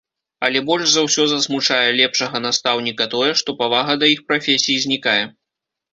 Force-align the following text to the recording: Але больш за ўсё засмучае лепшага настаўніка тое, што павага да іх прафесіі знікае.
Але 0.45 0.59
больш 0.69 0.87
за 0.93 1.01
ўсё 1.07 1.25
засмучае 1.33 1.89
лепшага 1.99 2.37
настаўніка 2.47 3.07
тое, 3.15 3.31
што 3.43 3.55
павага 3.61 3.93
да 4.05 4.11
іх 4.17 4.27
прафесіі 4.33 4.83
знікае. 4.87 5.21